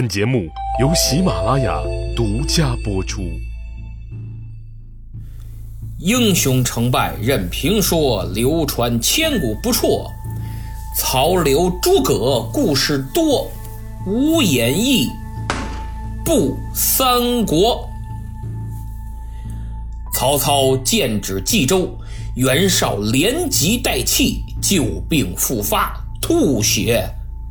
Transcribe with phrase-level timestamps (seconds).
[0.00, 0.48] 本节目
[0.80, 1.78] 由喜马拉雅
[2.16, 3.20] 独家播出。
[5.98, 10.10] 英雄成败任评说，流传千古不辍。
[10.96, 13.50] 曹刘诸葛故事多，
[14.06, 15.06] 无演义
[16.24, 17.86] 不三国。
[20.14, 21.94] 曹操剑指冀州，
[22.36, 27.06] 袁绍连击带气，旧病复发，吐血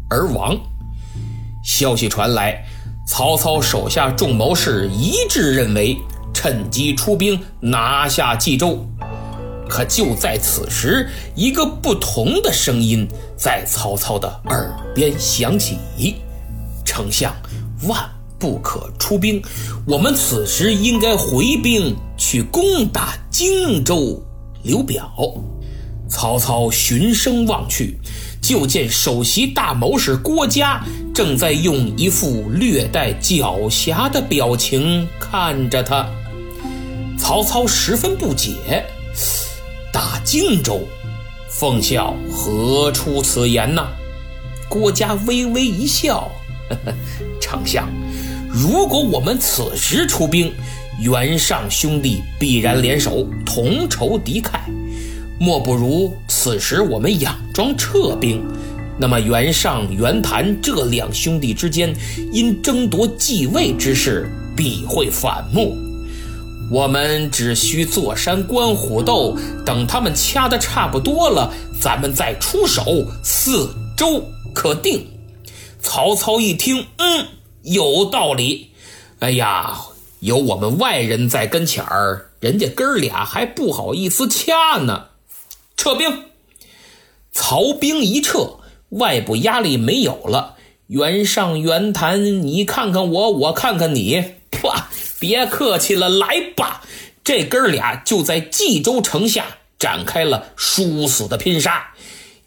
[0.10, 0.60] 而亡。
[1.70, 2.66] 消息传来，
[3.06, 5.96] 曹操手下众谋士一致认为，
[6.34, 8.84] 趁机出兵拿下冀州。
[9.70, 15.78] 可就在此时，一个不同的声音在曹操的耳边响起
[16.84, 17.32] ：“丞相，
[17.88, 18.04] 万。”
[18.40, 19.44] 不可出兵，
[19.86, 24.18] 我们此时应该回兵去攻打荆州。
[24.64, 25.12] 刘表，
[26.10, 27.96] 曹操循声望去，
[28.42, 36.06] 就见首席大谋士郭嘉正在用一副略带狡黠的表情看着他。
[37.18, 38.84] 曹操十分不解
[39.94, 40.82] ：“打荆州，
[41.48, 43.86] 奉孝何出此言呢？”
[44.68, 46.32] 郭嘉微微一笑
[46.70, 46.94] ：“呵呵，
[47.40, 47.88] 丞相。”
[48.52, 50.52] 如果我们此时出兵，
[51.00, 54.60] 袁尚兄弟必然联手，同仇敌忾。
[55.40, 58.44] 莫不如此时我们佯装撤兵，
[59.00, 61.96] 那么袁尚、袁谭这两兄弟之间
[62.34, 65.78] 因争夺继位之事必会反目。
[66.70, 71.52] 我们只需坐山观虎斗，等他们掐得差不多了，
[71.82, 72.84] 咱们再出手，
[73.24, 74.24] 四周
[74.54, 75.08] 可定。
[75.82, 77.26] 曹操一听，嗯。
[77.64, 78.72] 有道理，
[79.20, 79.78] 哎呀，
[80.22, 85.08] 有我们外人在跟前儿，人家哥俩还不好意思掐呢。
[85.80, 86.26] 撤兵，
[87.32, 88.58] 曹兵一撤，
[88.90, 90.58] 外部压力没有了。
[90.88, 94.22] 袁尚、袁谭，你看看我，我看看你，
[94.52, 94.90] 啪，
[95.22, 96.82] 别客气了，来吧！
[97.24, 99.46] 这哥俩就在冀州城下
[99.80, 101.94] 展开了殊死的拼杀，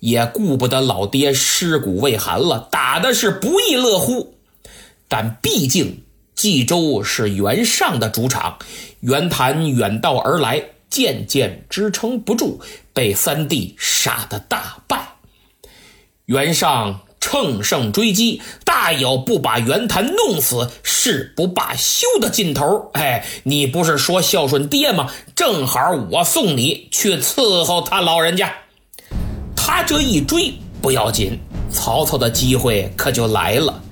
[0.01, 4.35] 也顾不得老爹尸骨未寒了，打的是不亦乐乎。
[5.09, 6.03] 但毕竟
[6.35, 8.59] 冀州是袁尚的主场，
[9.01, 10.63] 袁谭远道而来，
[10.93, 12.61] 渐渐支撑不住，
[12.93, 15.15] 被三弟杀得大败。
[16.27, 22.91] 袁尚乘胜追击，大有不把袁谭弄死誓不罢休的劲头。
[22.93, 25.11] 哎，你不是说孝顺爹吗？
[25.35, 28.53] 正好我送你去伺候他老人家。
[29.57, 30.53] 他这一追
[30.83, 31.39] 不要紧，
[31.71, 33.83] 曹操的机会可就来了。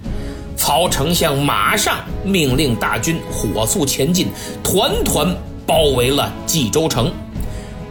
[0.54, 4.28] 曹丞相马上命令大军火速前进，
[4.62, 5.34] 团团
[5.70, 7.12] 包围了冀州城。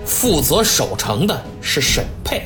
[0.03, 2.41] 负责守城的是沈佩，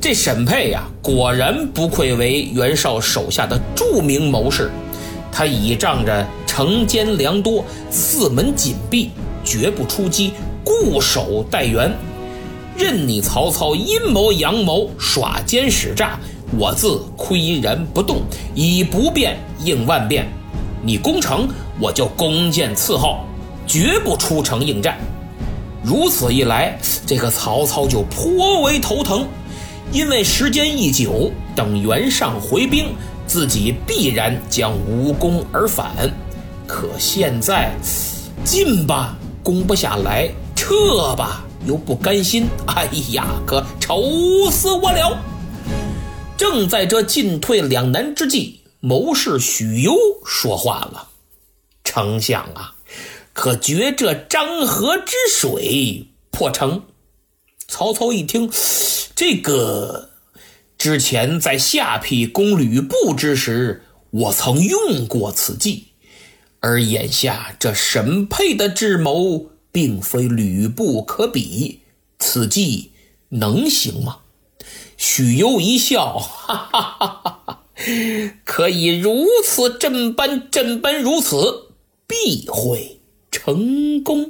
[0.00, 4.70] 这沈佩呀，果然不愧为袁绍手下的著名谋士。
[5.30, 9.10] 他倚仗着城坚粮多，四门紧闭，
[9.44, 10.32] 绝不出击，
[10.64, 11.92] 固守待援，
[12.78, 16.18] 任你曹操阴谋阳谋，耍奸使诈。
[16.58, 18.22] 我自岿然不动，
[18.54, 20.26] 以不变应万变。
[20.82, 21.46] 你攻城，
[21.78, 23.18] 我就弓箭伺候，
[23.66, 24.98] 绝不出城应战。
[25.82, 29.26] 如此一来，这个曹操就颇为头疼，
[29.92, 32.94] 因为时间一久，等袁尚回兵，
[33.26, 35.92] 自己必然将无功而返。
[36.66, 37.72] 可现在，
[38.44, 45.16] 进吧攻不下来，撤吧又不甘心，哎呀，可愁死我了。
[46.36, 49.94] 正在这进退两难之际，谋士许攸
[50.24, 51.08] 说话了
[51.84, 52.74] ：“丞相啊，
[53.36, 56.84] 可觉这漳河之水破城？”
[57.68, 58.50] 曹操一听，
[59.14, 60.08] 这个
[60.78, 65.88] 之前在下邳攻吕布之时，我曾用过此计，
[66.60, 71.82] 而眼下这沈沛的智谋，并非吕布可比，
[72.18, 72.92] 此计
[73.28, 74.20] 能行吗？
[74.96, 77.64] 许攸一笑，哈哈哈哈哈！
[78.44, 81.72] 可以如此这般这般如此，
[82.06, 82.95] 必会
[83.46, 84.28] 成功。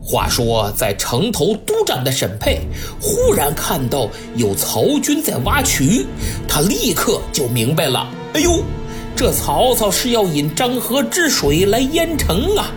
[0.00, 2.60] 话说，在城头督战的沈佩
[3.00, 6.06] 忽然看到有曹军在挖渠，
[6.46, 8.62] 他立刻就明白了：哎呦，
[9.16, 12.70] 这曹操是要引漳河之水来淹城啊！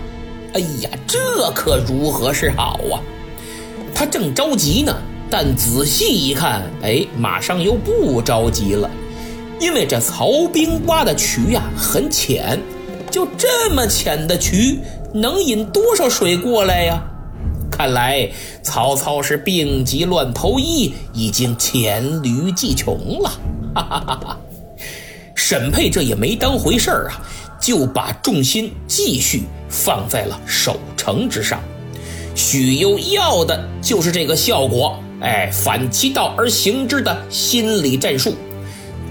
[0.55, 2.97] 哎呀，这可如何是好啊？
[3.93, 4.97] 他正着急呢。
[5.29, 8.89] 但仔细一看，哎，马上又不着急了，
[9.59, 12.59] 因为这曹兵挖的渠呀很浅，
[13.11, 14.79] 就这么浅的渠，
[15.13, 17.03] 能引多少水过来呀？
[17.69, 18.29] 看来
[18.61, 23.29] 曹操是病急乱投医，已经黔驴技穷了。
[23.73, 24.37] 哈哈哈哈！
[25.33, 27.21] 沈佩这也没当回事儿啊，
[27.59, 31.59] 就把重心继续放在了守城之上。
[32.35, 38.35] 许攸要的就是这个效果，哎，反其道而行之的心理战术。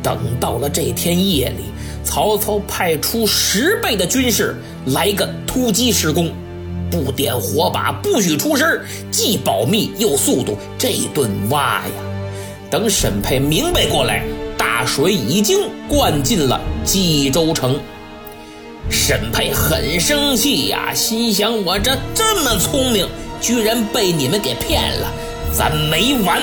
[0.03, 1.65] 等到了这天夜里，
[2.11, 6.29] 曹操派出十倍的军士来个突击施工，
[6.91, 8.67] 不点火把，不许出声，
[9.13, 11.93] 既保密又速度，这顿挖呀！
[12.69, 14.25] 等沈佩明白过来，
[14.59, 17.79] 大水已经灌进了冀州城。
[18.91, 23.07] 沈佩很生气呀，心想：我这这么聪明，
[23.41, 25.13] 居然被你们给骗了，
[25.57, 26.43] 咱没完！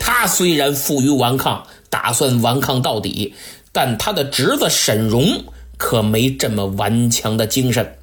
[0.00, 1.64] 他虽然负隅顽抗。
[1.90, 3.34] 打算顽抗到底，
[3.74, 5.44] 但他的侄子沈荣
[5.76, 7.98] 可没这么顽强的精神。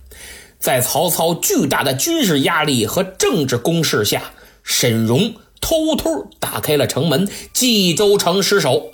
[0.59, 4.31] 在曹操巨大的军事压力和政治攻势下，
[4.63, 8.91] 沈荣偷偷打开了城门，冀州城失守。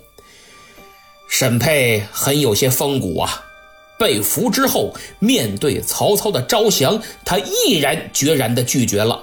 [1.27, 3.43] 沈佩很有些风骨啊，
[3.99, 9.21] 被俘之后，面对曹操的招降，他毅然决然地拒绝了。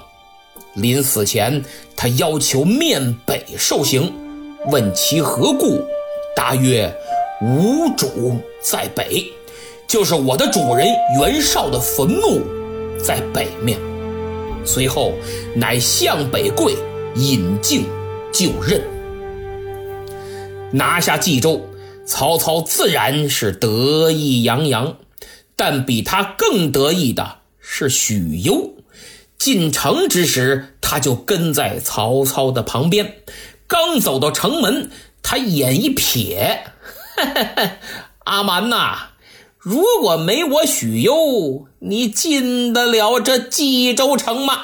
[0.74, 1.64] 临死前，
[1.96, 4.12] 他要求面北受刑。
[4.66, 5.82] 问其何故？
[6.36, 6.92] 答曰
[7.44, 9.30] ：“吾主在北，
[9.86, 10.88] 就是我的主人
[11.20, 12.40] 袁绍的坟墓
[12.98, 13.78] 在北面。”
[14.64, 15.12] 随后
[15.54, 16.74] 乃向北跪，
[17.16, 17.84] 引颈
[18.32, 18.80] 就任。
[20.72, 21.60] 拿下冀州，
[22.06, 24.96] 曹操自然是得意洋洋，
[25.54, 28.72] 但比他更得意的是许攸。
[29.36, 33.16] 进城之时，他就跟在曹操的旁边。
[33.66, 34.90] 刚走到城门，
[35.22, 36.58] 他眼一瞥，
[38.24, 38.96] 阿蛮呐，
[39.58, 44.54] 如果没我许攸，你进得了这冀州城吗？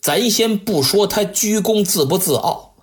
[0.00, 2.74] 咱先不说他居功自不自傲，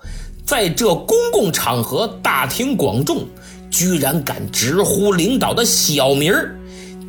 [0.45, 3.28] 在这公共场合大庭广众，
[3.72, 6.54] 居然敢直呼领导的小名儿。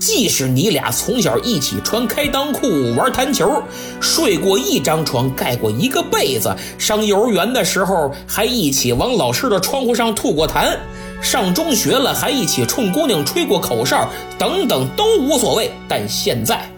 [0.01, 3.63] 即使你俩从小一起穿开裆裤玩弹球，
[4.01, 10.79] 睡过一张床，盖过一个被子，上幼儿园的时候还一起往老师的窗户上吐过痰，
[11.21, 15.71] 上中学了还一起冲姑娘吹过口哨，等等都无所谓。
[15.89, 16.71] 但现在，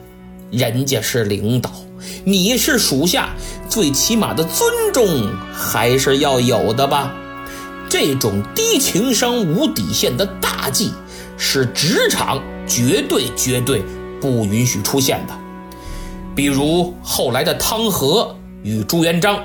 [0.50, 1.70] 人家是领导，
[2.24, 3.30] 你是属下，
[3.68, 7.12] 最起码的尊重还是要有的吧？
[7.88, 10.92] 这种低情商、无底线的大忌，
[11.36, 12.42] 是职场。
[12.66, 13.82] 绝对绝对
[14.20, 15.34] 不允许出现的，
[16.36, 19.42] 比如后来的汤和与朱元璋，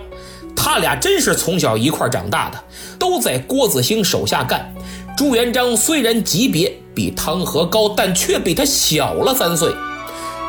[0.55, 2.63] 他俩真是从小一块长大的，
[2.99, 4.71] 都在郭子兴手下干。
[5.15, 9.73] 朱元璋虽然级别比汤和高，但却比他小了三岁。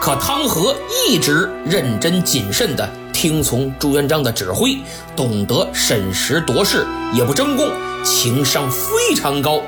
[0.01, 0.75] 可汤和
[1.09, 4.77] 一直认真谨慎地听从朱元璋的指挥，
[5.15, 6.85] 懂得审时度势，
[7.15, 7.71] 也不争功，
[8.03, 9.63] 情商非常高。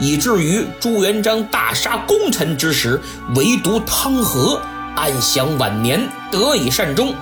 [0.00, 3.00] 以至于朱元璋大杀功臣之时，
[3.36, 4.60] 唯独汤和
[4.96, 7.14] 安享晚年，得以善终。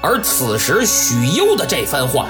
[0.00, 2.28] 而此时许攸的这番话，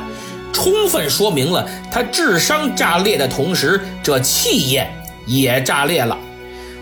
[0.52, 4.90] 充分说明了他智商炸裂的同时，这气焰
[5.26, 6.18] 也炸裂了。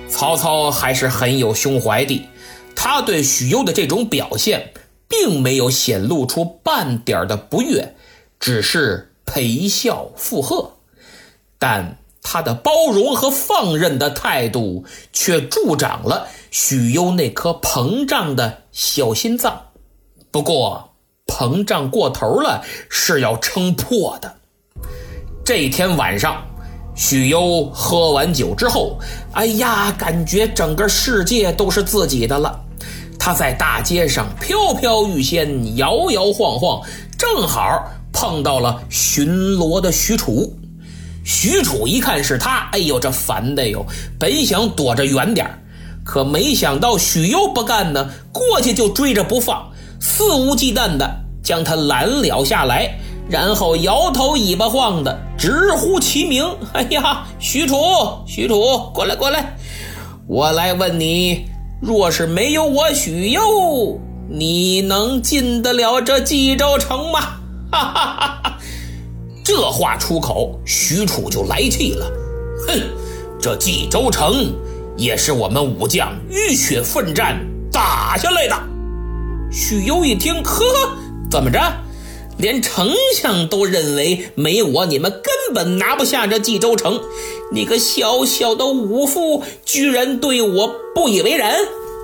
[0.09, 2.29] 曹操还是很有胸怀的，
[2.75, 4.73] 他对许攸的这种表现，
[5.09, 7.95] 并没有显露出半点的不悦，
[8.41, 10.73] 只是陪笑附和。
[11.59, 11.99] 但。
[12.31, 14.85] 他的包容和放任的态度，
[15.15, 19.69] 却助长了许攸那颗膨胀的小心脏。
[20.31, 20.88] 不过，
[21.29, 24.35] 膨胀过头了是要撑破的。
[25.45, 26.43] 这天晚上，
[26.97, 28.99] 许攸喝完酒之后，
[29.33, 32.61] 哎呀，感觉整个世界都是自己的了。
[33.19, 36.83] 他在大街上飘飘欲仙，摇摇晃晃，
[37.17, 40.53] 正好碰到了巡逻的许褚。
[41.25, 43.85] 许褚一看是他，哎呦，这烦的哟！
[44.19, 45.47] 本想躲着远点
[46.05, 51.09] 可没想到许攸不干呢，过去就追着不放，肆无忌惮的
[51.43, 59.57] 将他拦了下来，然后摇头尾巴晃的直呼其名：“哎呀，许褚，许褚，过来，过来！
[60.27, 61.47] 我来问你，
[61.81, 67.21] 若是没有我许攸，你能进得了这冀州城吗？”
[67.71, 68.59] 哈哈哈哈！
[69.45, 72.11] 这话出口，许褚就来气了。
[72.67, 72.81] 哼，
[73.41, 74.53] 这冀州城
[74.97, 77.39] 也是我们武将浴血奋战
[77.73, 78.55] 打下来的。
[79.51, 80.65] 许攸一听，呵，
[81.31, 81.61] 怎么着？
[82.37, 87.01] 连丞相都认为没我你们根本拿不下这冀州城？
[87.51, 91.57] 你个小小的武夫，居然对我不以为然，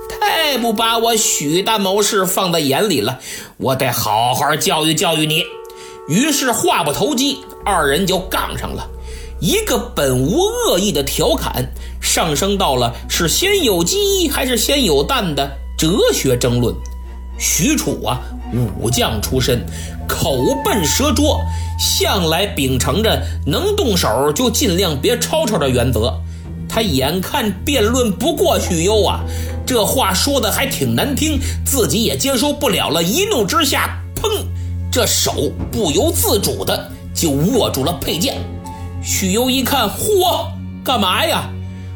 [0.09, 3.21] 太不把我许大谋士放在眼里了。
[3.59, 5.45] 我得好好教育教育你。
[6.09, 8.89] 于是话不投机，二人就杠上了。
[9.41, 11.71] 一个本无恶意的调侃，
[12.01, 15.49] 上升到了是先有鸡还是先有蛋的
[15.79, 16.75] 哲学争论。
[17.39, 18.21] 许褚啊，
[18.79, 19.65] 武将出身，
[20.07, 21.41] 口笨舌拙，
[21.79, 26.15] 向来秉承着能动手就尽量别吵吵的原则。
[26.69, 29.21] 他眼看辩论不过许攸啊，
[29.67, 34.45] 这话说的还挺难听，自己也接受不了了，一怒之下，砰，
[34.91, 38.39] 这手不由自主的就握住了佩剑。
[39.03, 40.47] 许攸一看，嚯，
[40.83, 41.51] 干嘛呀？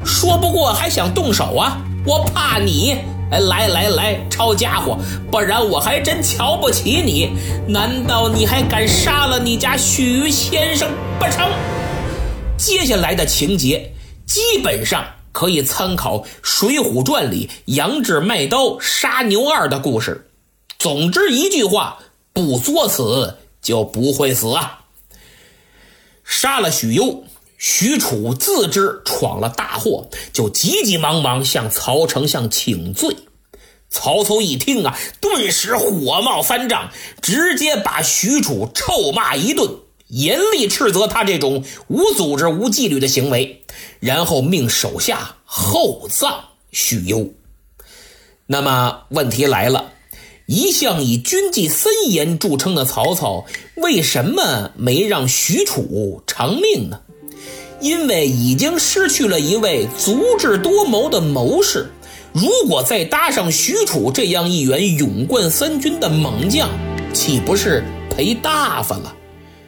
[0.04, 1.78] 说不过还想动手啊？
[2.06, 2.98] 我怕你！
[3.30, 4.98] 哎，来来来，抄家伙，
[5.30, 7.30] 不然我还真瞧不起你。
[7.66, 11.46] 难道你还敢杀了你家许先生不成？
[12.56, 13.92] 接下来的情节。
[14.24, 20.30] 基本上可以参考《水浒传》里杨志卖刀杀牛二的故事。
[20.78, 21.98] 总之一句话，
[22.34, 24.80] 不作死就不会死啊！
[26.24, 27.24] 杀了许攸，
[27.58, 33.16] 许褚自知闯了大祸，就急急忙忙向曹丞相请罪。
[33.90, 39.68] 曹操一听啊，顿时火冒三丈，直接把许褚臭骂一顿。
[40.06, 43.62] 严厉斥责他这种无组织、无纪律的行为，
[44.00, 47.34] 然后命手下厚葬许攸。
[48.46, 49.92] 那么问题来了，
[50.46, 53.44] 一向以军纪森严著称的曹操，
[53.76, 57.00] 为什么没让许褚偿命呢？
[57.80, 61.90] 因为已经失去了一位足智多谋的谋士，
[62.32, 66.68] 如果再搭上许褚这样一员勇冠三军的猛将，
[67.12, 69.14] 岂不是赔大发了？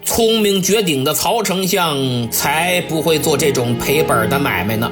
[0.05, 4.91] 聪明绝顶的曹丞相才不会做这种赔本的买卖呢。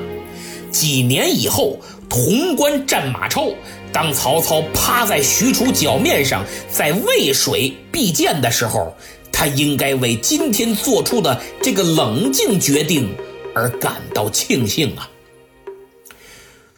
[0.70, 3.48] 几年以后，潼关战马超，
[3.92, 8.94] 当曹操趴在许褚脚面上在渭水避箭的时候，
[9.38, 13.08] 他应该为今天做出的这个冷静决定
[13.54, 15.08] 而感到庆幸啊！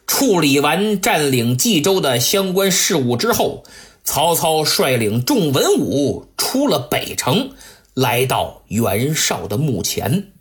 [0.05, 3.63] 处理完占领冀州的相关事务之后，
[4.03, 7.49] 曹操率领众文武出了北城。
[7.95, 10.31] 来到袁绍的墓前，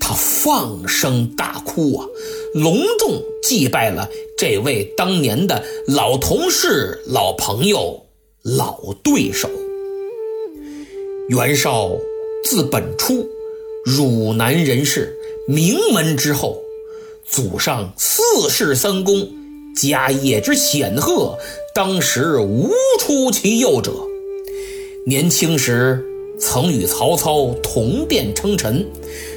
[0.00, 2.06] 他放声大哭啊，
[2.52, 8.06] 隆重祭拜了这位当年的老同事、老朋友、
[8.42, 9.48] 老对手。
[11.28, 11.90] 袁绍
[12.44, 13.26] 字本初，
[13.82, 16.60] 汝南人士，名门之后，
[17.24, 19.26] 祖上四世三公，
[19.74, 21.38] 家业之显赫，
[21.74, 23.92] 当时无出其右者。
[25.06, 26.04] 年轻时。
[26.36, 28.84] 曾与曹操同殿称臣，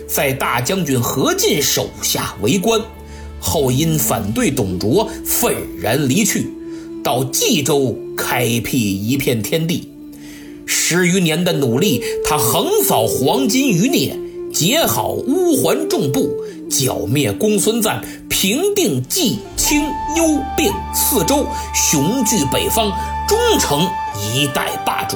[0.07, 2.81] 在大将军何进手下为官，
[3.39, 6.49] 后因反对董卓愤然离去，
[7.03, 9.87] 到冀州开辟一片天地。
[10.67, 14.19] 十余年的努力，他横扫黄巾余孽，
[14.53, 16.29] 结好乌桓众部，
[16.69, 19.81] 剿灭公孙瓒，平定冀青
[20.17, 22.91] 幽并四州，雄踞北方，
[23.27, 23.81] 终成
[24.33, 25.15] 一代霸主。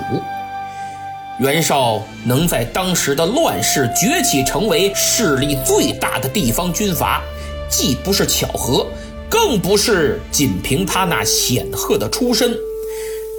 [1.39, 7.22] 袁绍能在当时的乱世崛起，成为势力最大的地方军阀，
[7.70, 8.88] 既不是巧合，
[9.29, 12.55] 更不是仅凭他那显赫的出身。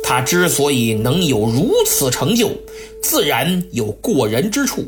[0.02, 2.50] 他之所以能有如此成就，
[3.00, 4.84] 自然有过人之处。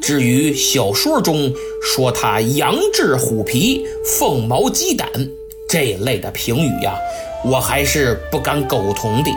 [0.00, 5.08] 至于小说中说他羊质虎皮、凤毛鸡胆
[5.68, 6.94] 这类的评语呀，
[7.44, 9.30] 我还是不敢苟同的。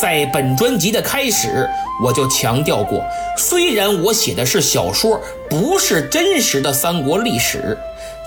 [0.00, 1.68] 在本专辑的开始，
[2.04, 3.02] 我就强调过，
[3.38, 7.76] 虽然我写的是小说，不是真实的三国历史，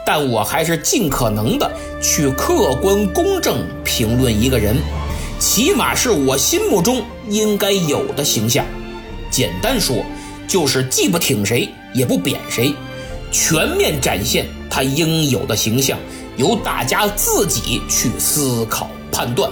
[0.05, 1.69] 但我还是尽可能的
[2.01, 4.75] 去客观公正评论一个人，
[5.39, 8.65] 起码是我心目中应该有的形象。
[9.31, 10.03] 简单说，
[10.47, 12.73] 就是既不挺谁，也不贬谁，
[13.31, 15.97] 全面展现他应有的形象，
[16.35, 19.49] 由大家自己去思考判断。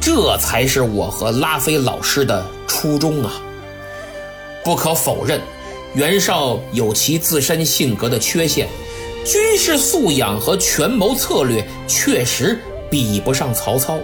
[0.00, 3.32] 这才是我和拉菲老师的初衷啊！
[4.62, 5.40] 不可否认，
[5.94, 8.68] 袁绍有其自身性格的缺陷，
[9.24, 12.60] 军事素养和权谋策略确实
[12.90, 13.98] 比不上曹操，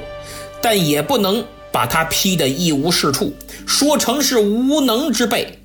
[0.63, 3.33] 但也不能把他批得一无是处，
[3.67, 5.59] 说成是无能之辈。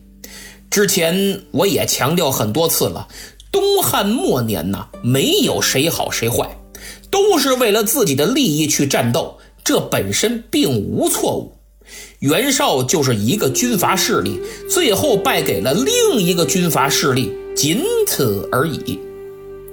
[0.70, 3.08] 之前我也强调很多次了，
[3.52, 6.58] 东汉末年呢，没有谁好谁坏，
[7.10, 9.38] 都是为了自己的利益去战斗。
[9.64, 11.54] 这本身并无错误，
[12.20, 19.00] 袁绍就是一个军阀势力，最后败给了另一个军阀势力，仅此而已。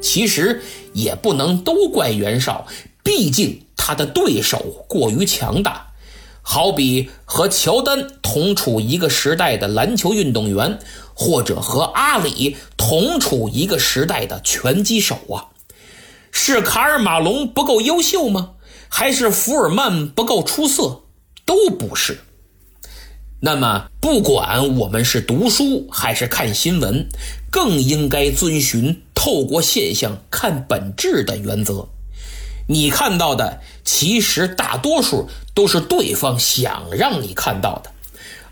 [0.00, 0.62] 其实
[0.94, 2.66] 也不能都怪袁绍，
[3.04, 5.88] 毕竟他的对手过于强大。
[6.40, 10.78] 好比和乔丹同处一个时代的篮球运动员，
[11.14, 15.50] 或者和阿里同处一个时代的拳击手啊。
[16.30, 18.50] 是卡尔马龙不够优秀吗？
[18.88, 21.02] 还是福尔曼不够出色？
[21.44, 22.20] 都不是。
[23.40, 27.08] 那么，不管我们是读书还是看新闻，
[27.50, 31.88] 更应该遵循透过现象看本质的原则。
[32.68, 37.90] 你看到的，其实大多数都是对方想让你看到的。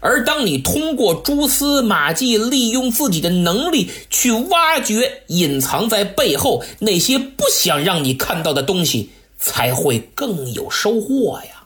[0.03, 11.65] 而当你通过蛛丝马迹，利用自己的能力去挖掘隐藏在背后那些不想让你看到的东西，才会更有收获呀。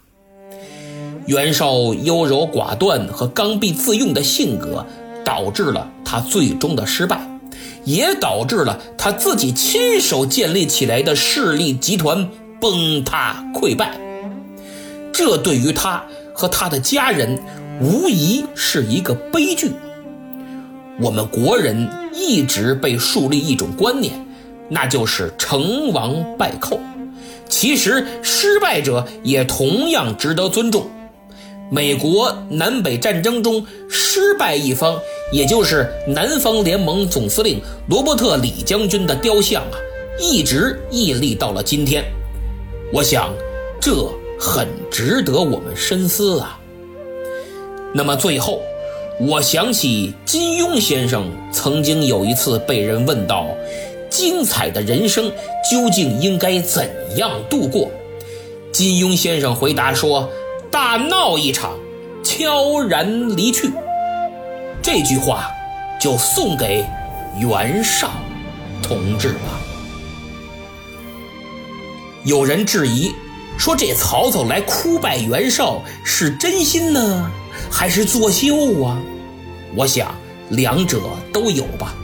[1.27, 4.85] 袁绍优柔寡断和刚愎自用的性格，
[5.25, 7.25] 导致了他最终的失败，
[7.85, 12.29] 也导致了他自己亲手建立起来的势力集团
[12.65, 13.95] 崩塌溃败。
[15.13, 16.03] 这对于他
[16.33, 17.39] 和他的家人，
[17.79, 19.71] 无疑是一个悲剧。
[20.99, 24.15] 我们国人一直被树立一种观念，
[24.71, 26.81] 那就是成王败寇。
[27.51, 30.87] 其实，失败者也同样值得尊重。
[31.71, 34.99] 美国南北战争中失败一方，
[35.31, 39.77] 也就是南方联盟总司令罗伯特李将军的雕像啊，
[40.19, 42.03] 一直屹立到了今天。
[42.95, 43.35] 我想，
[43.81, 44.09] 这
[44.39, 46.61] 很值得我们深思啊。
[47.93, 48.63] 那么最后，
[49.19, 53.49] 我想起金庸先生曾经有一次被人问到：
[54.09, 55.29] 精彩的人生
[55.69, 57.91] 究竟应该怎样度过？
[58.71, 60.31] 金庸先生回答说。
[60.71, 61.77] 大闹一场，
[62.25, 63.71] 悄然离去。
[64.83, 65.49] 这句话
[66.01, 66.85] 就送给
[67.41, 68.11] 袁绍
[68.83, 69.64] 同志吧。
[72.25, 73.15] 有人质疑
[73.59, 77.31] 说，这曹操来哭拜袁绍是真心呢，
[77.71, 78.99] 还是作秀啊？
[79.77, 80.15] 我想
[80.49, 81.01] 两者
[81.33, 81.95] 都有吧。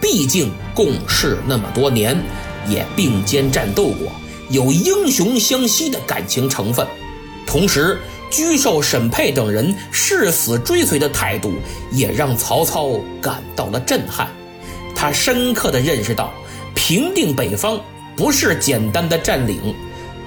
[0.00, 2.16] 毕竟共事那么多年，
[2.68, 4.12] 也并肩战斗过，
[4.50, 6.86] 有英雄相惜的感情成分。
[7.44, 7.98] 同时，
[8.30, 11.54] 沮授、沈佩等人誓死追随的态度，
[11.90, 14.28] 也让曹操感到了震撼。
[14.94, 16.32] 他深刻地认识到，
[16.74, 17.80] 平定北方
[18.16, 19.74] 不是简单的占领，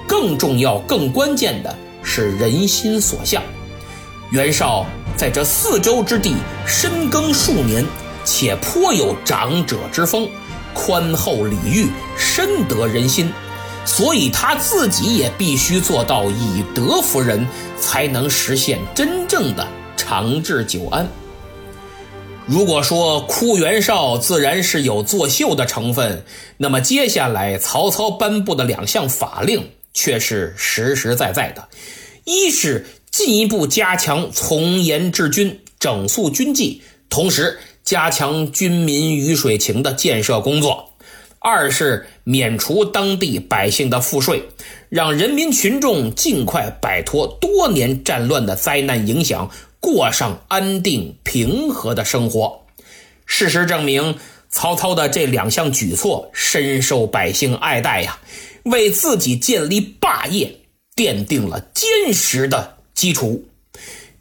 [0.06, 3.42] 更重要、更关键的是人心所向。
[4.30, 7.84] 袁绍在这四州之地深耕数年，
[8.24, 10.28] 且颇有长者之风，
[10.72, 13.32] 宽厚礼遇，深得人心。
[13.84, 17.44] 所以他自己也必须做到以德服人，
[17.80, 21.08] 才能实现真正的长治久安。
[22.50, 26.24] 如果说哭袁绍自然是有作秀的成分，
[26.56, 31.68] 那么接下来曹操颁布的两项法令却是实实在在的：
[32.24, 40.90] 一是进一步加强从严治军、整肃军纪，同时加强军民鱼水情的建设工作。
[41.38, 44.42] 二是免除当地百姓的赋税，
[44.88, 49.48] 让人民群众尽快摆脱多年战乱的灾难影响，
[49.80, 52.66] 过上安定平和的生活。
[53.26, 58.18] 事实证明，曹操的这两项举措深受百姓爱戴呀，
[58.64, 60.60] 为自己建立霸业
[60.94, 63.44] 奠定了坚实的基础。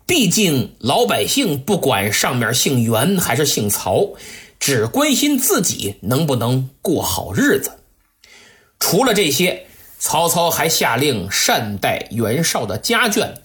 [0.05, 4.15] 毕竟老百姓不管上面姓袁还是姓曹。
[4.61, 7.71] 只关心自己能不能过好日子。
[8.77, 9.65] 除了这些，
[9.99, 13.35] 曹操还下令善待袁绍的家眷。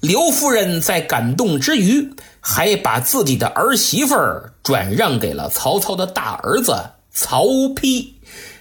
[0.00, 8.12] 刘夫人在感动之余，还把自己的儿媳妇儿转让给了曹操的大儿子曹丕。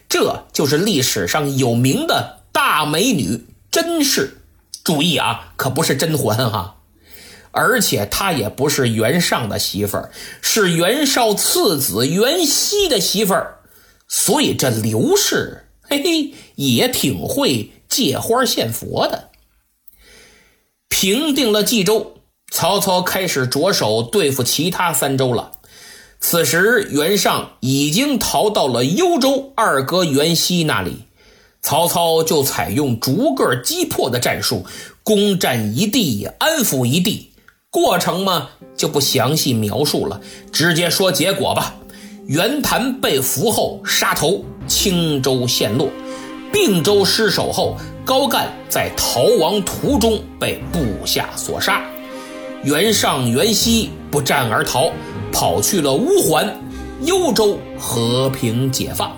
[0.08, 4.38] 这就是历史上有名的大美女甄氏。
[4.84, 6.76] 注意啊，可不是甄嬛哈。
[7.52, 13.60] 而且她也不是袁尚的媳妇儿，是袁绍次子袁熙的媳妇儿，
[14.08, 19.30] 所以这刘氏嘿嘿也挺会借花献佛的。
[20.90, 22.16] 平定了冀州，
[22.52, 25.52] 曹操开始着手对付其他三州了。
[26.20, 31.04] 此时袁尚已经逃到了幽州二哥袁熙那里，
[31.62, 34.66] 曹操就采用逐个击破的战术，
[35.04, 37.32] 攻占一地，安抚一地。
[37.70, 40.22] 过程嘛就不详细描述了，
[40.52, 41.76] 直接说结果吧。
[42.26, 45.90] 袁谭被俘后杀头，青州陷落；
[46.52, 51.82] 并州失守后，高干在逃亡途中被部下所杀。
[52.64, 54.92] 袁尚、袁熙不战而逃，
[55.32, 56.60] 跑去了乌桓、
[57.02, 59.12] 幽州，和平解放。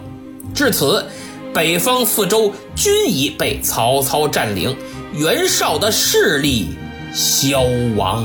[0.54, 1.06] 至此，
[1.54, 4.76] 北方四州均已被曹操占领，
[5.14, 6.70] 袁绍的势力。
[7.14, 7.62] 消
[7.96, 8.24] 亡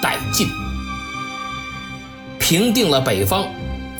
[0.00, 0.46] 殆尽。
[2.38, 3.46] 平定了北方，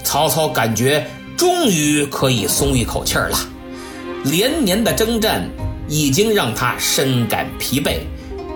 [0.04, 3.36] 曹操感觉终于可以松一口气儿了。
[4.24, 5.48] 连年的征战
[5.88, 7.98] 已经让他深感疲惫，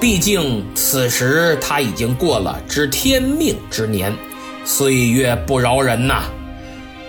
[0.00, 4.12] 毕竟此时他已经过了知天命之年，
[4.64, 6.24] 岁月不饶人呐。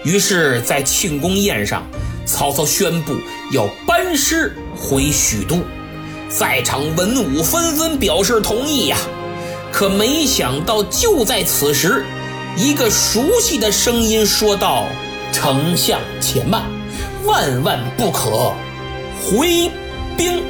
[0.03, 1.83] 于是，在庆功宴上，
[2.25, 3.13] 曹操宣布
[3.51, 5.59] 要班师回许都，
[6.29, 8.97] 在场文武纷纷表示同意呀。
[9.71, 12.03] 可没想到，就在此时，
[12.55, 14.85] 一个熟悉的声音说道
[15.31, 16.63] ：“丞相且慢，
[17.25, 18.53] 万万不可
[19.23, 19.71] 回
[20.15, 20.43] 兵。”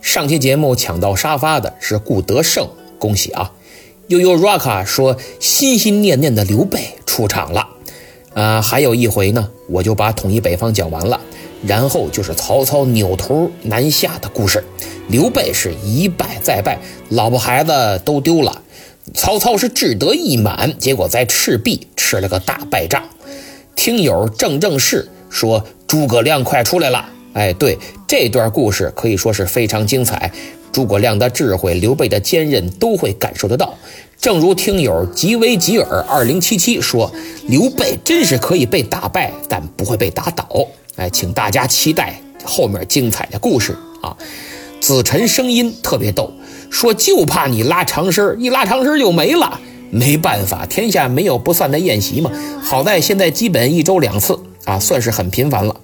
[0.00, 2.68] 上期节目抢到沙发的是顾德胜，
[3.00, 3.50] 恭喜啊！
[4.08, 7.66] 悠悠 Raka 说心心念念的刘备出场了，
[8.34, 11.20] 啊，还有一回呢，我就把统一北方讲完了，
[11.66, 14.62] 然后就是曹操扭头南下的故事。
[15.08, 16.78] 刘备是一败再败，
[17.10, 18.62] 老婆孩子都丢了，
[19.12, 23.02] 曹操是志得意满，结果在赤壁吃了个大败仗。
[23.76, 27.10] 听友正正是说诸葛亮快出来了。
[27.34, 30.30] 哎，对这段故事可以说是非常精彩，
[30.72, 33.74] 诸葛亮的智慧，刘备的坚韧都会感受得到。
[34.18, 37.12] 正如听友吉维吉尔二零七七说，
[37.48, 40.46] 刘备真是可以被打败，但不会被打倒。
[40.96, 44.16] 哎，请大家期待后面精彩的故事啊！
[44.80, 46.32] 子辰声音特别逗，
[46.70, 49.58] 说就怕你拉长身一拉长身就没了。
[49.90, 52.30] 没办法，天下没有不散的宴席嘛。
[52.60, 55.74] 好在现在基本一周两次啊，算是很频繁了。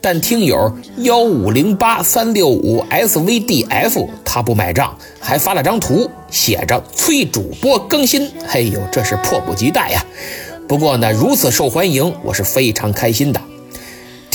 [0.00, 8.30] 但听友幺五零八三六五 svdf 他不买账，还发了张图，写着催主播更新。
[8.48, 10.04] 嘿呦，这是迫不及待呀！
[10.66, 13.40] 不过呢，如此受欢迎，我是非常开心的。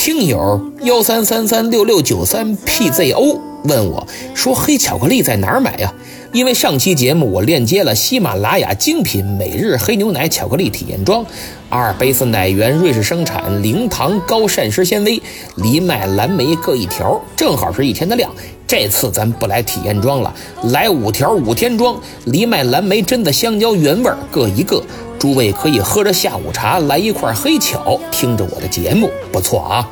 [0.06, 5.92] 听友幺三三三六六九三 pzo 问我说：“黑巧克力在哪儿买呀？”
[6.32, 11.26] 因为上期节目我链接了喜马拉雅精品每日黑牛奶巧克力体验装，
[11.70, 15.20] 阿尔卑斯奶源瑞士生产，零糖高膳食纤维，
[15.56, 18.32] 藜麦蓝莓各一条，正好是一天的量。
[18.68, 20.32] 这次咱不来体验装了，
[20.66, 24.84] 来五条五天装，藜麦蓝莓真的香蕉原味各一个，
[25.26, 29.90] 诸位可以喝着下午茶来一块黑巧，听着我的节目，不错啊。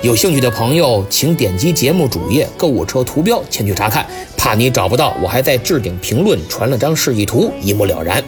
[0.00, 4.06] 有兴趣的朋友，请点击节目主页购物车图标前去查看。
[4.38, 8.24] 怕你找不到，我还在置顶评论传了张示意图，一目了然。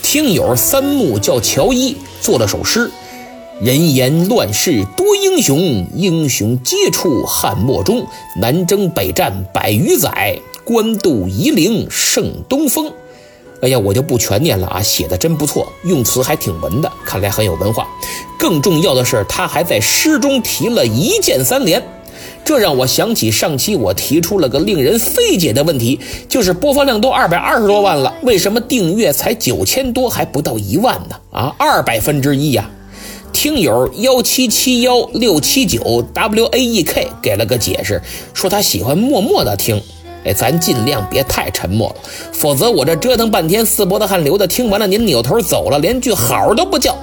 [0.00, 2.88] 听友三木叫乔伊做了首诗：
[3.60, 8.06] 人言乱世多英雄，英雄皆出汉末中。
[8.40, 12.92] 南征北战百余载，官渡夷陵胜东风。
[13.60, 17.88] 哎呀，我就不全念了啊，写的真不错，用词还挺文的，看来很有文化。
[18.38, 21.82] 更重要的是，他还在诗中提了一键三连，
[22.44, 31.16] 这让我想起上期我提出了个令人费解的问题，就是播放量都二百二十多万了，为什么订阅才九千多，还不到一万呢？
[31.32, 32.70] 啊，二百分之一呀！
[33.32, 38.00] 听友幺七七幺六七九 w a e k 给了个解释，
[38.34, 39.80] 说他喜欢默默的听。
[40.24, 41.96] 哎，咱尽量别太沉默了，
[42.32, 46.96] 否则我这折腾半天四波的汗流的，听完了您扭头走了，连句好都不叫。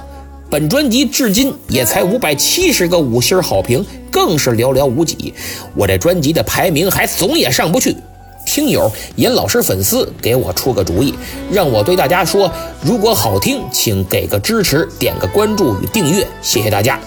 [0.48, 5.34] 本专辑至今也才五百七十个五星好评，更是寥寥无几。
[5.74, 7.96] 我这专辑的排名还总也上不去。
[8.46, 11.12] 听友尹老师粉丝给我出个主意，
[11.50, 12.48] 让我对大家说：
[12.80, 17.00] 如果好听，请给个支持，点个关注与订阅，谢谢大家。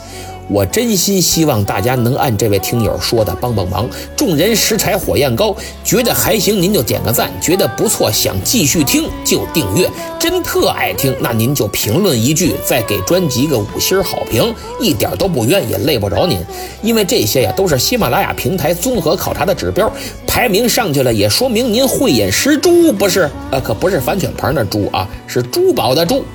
[0.50, 3.88] 我真心希望大家能按这位听友说的帮帮忙。
[4.16, 9.90] 众人拾柴火焰高，觉得还行您就点个赞，觉得不错想继续听就订阅。
[10.20, 16.40] 真特爱听，那您就评论一句，再给专辑个五星好评，一点都不冤，也累不着您。
[16.82, 19.92] 因为这些呀都是喜马拉雅平台综合考察的指标，
[20.26, 23.30] 排名上去了也说明您慧眼识珠，不是？
[23.52, 26.26] 呃，可不是反犬旁的猪啊，是珠宝的珠。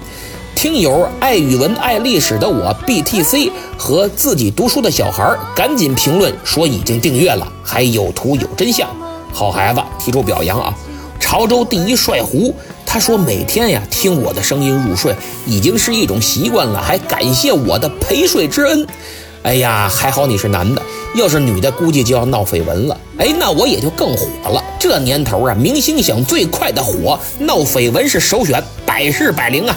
[0.55, 8.89] 听友爱语文爱历史的我 BTC 和自己读书的小孩赶紧评论说已经订阅了，还有图有真相，
[9.33, 10.75] 好孩子提出表扬啊！
[11.21, 12.55] 潮州第一帅胡
[12.87, 15.15] 他说每天呀听我的声音入睡
[15.47, 18.87] 已经是一种习惯了，还感谢我的陪睡之恩。
[19.43, 20.81] 哎呀，还好你是男的，
[21.15, 22.99] 要是女的估计就要闹绯闻了。
[23.19, 24.63] 哎，那我也就更火了。
[24.79, 29.77] 这年头啊，明星想最快的火，闹绯闻是首选，百试百灵啊！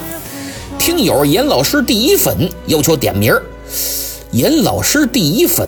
[0.87, 3.43] 听友严老师第一粉要求点名儿，
[4.31, 5.67] 严老师第一粉，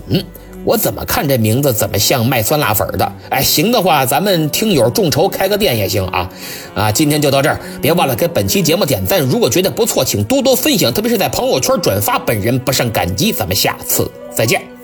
[0.64, 3.12] 我怎么看这名字怎么像卖酸辣粉的？
[3.30, 6.30] 哎，行的话，咱们听友众筹开个店也行啊！
[6.74, 9.20] 啊，今天就到这儿，别忘了给本期节目点赞。
[9.20, 13.34] 如果觉得不错，请多多分享，特别是在朋友圈转发，本人不胜感激。
[13.34, 14.79] 咱们下次再见。